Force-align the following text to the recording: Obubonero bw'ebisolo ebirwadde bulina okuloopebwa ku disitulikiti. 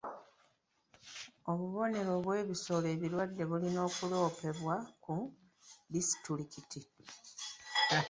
Obubonero 1.51 2.13
bw'ebisolo 2.23 2.85
ebirwadde 2.95 3.43
bulina 3.49 3.79
okuloopebwa 3.89 4.75
ku 5.03 5.15
disitulikiti. 5.91 6.81